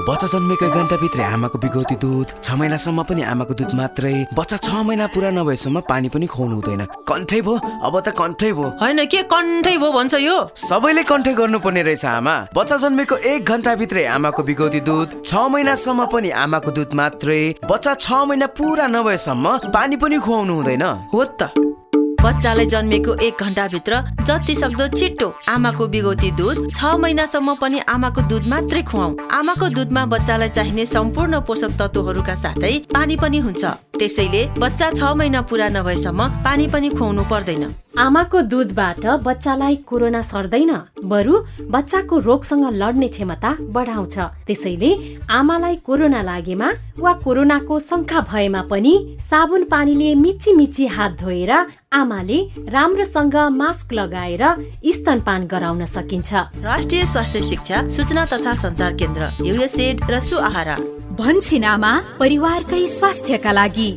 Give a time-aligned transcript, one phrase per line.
[0.00, 5.06] बच्चा जन्मेको घन्टाभित्रै आमाको बिगौती दुध छ महिनासम्म पनि आमाको दुध मात्रै बच्चा छ महिना
[5.12, 9.76] पुरा नभएसम्म पानी पनि खुवाउनु हुँदैन। कन्ठै भो अब त कन्ठै भो। होइन के कन्ठै
[9.76, 10.36] भयो भन्छ यो?
[10.56, 16.30] सबैले कन्ठै गर्नुपर्ने रहेछ आमा। बच्चा जन्मेको एक घन्टाभित्रै आमाको बिगौती दुध छ महिनासम्म पनि
[16.44, 21.69] आमाको दुध मात्रै बच्चा छ महिना पुरा नभएसम्म पानी पनि खुवाउनु हुँदैन। हो त।
[22.40, 28.46] बच्चालाई जन्मेको एक घन्टाभित्र जति सक्दो छिट्टो आमाको बिगौती दुध छ महिनासम्म पनि आमाको दुध
[28.48, 33.64] मात्रै खुवाऊ आमाको दुधमा बच्चालाई चाहिने सम्पूर्ण पोषक तत्वहरूका साथै पानी पनि हुन्छ।
[34.00, 37.64] त्यसैले बच्चा छ महिना पुरा नभएसम्म पानी पनि खुवाउनु पर्दैन।
[37.98, 40.70] आमाको दुधबाट बच्चालाई कोरोना सर्दैन
[41.04, 41.34] बरु
[41.70, 44.16] बच्चाको रोगसँग लड्ने क्षमता बढाउँछ।
[44.46, 44.90] त्यसैले
[45.28, 46.68] आमालाई कोरोना लागेमा
[46.98, 51.52] वा कोरोनाको शङ्का भएमा पनि साबुन पानीले मिची मिची हात धोएर
[51.92, 52.38] आमाले
[52.70, 54.44] राम्रोसँग मास्क लगाएर
[54.86, 56.30] स्तनपान गराउन सकिन्छ।
[56.62, 60.76] राष्ट्रिय स्वास्थ्य शिक्षा सूचना तथा संचार केन्द्र युएसएड र सुआहारा।
[61.18, 63.90] भन्छिनामा परिवारकै स्वास्थ्यका लागि।